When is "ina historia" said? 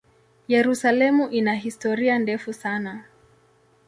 1.29-2.19